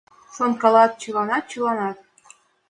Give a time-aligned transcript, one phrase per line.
[0.35, 1.97] Шонкалат чыланат-чыланат.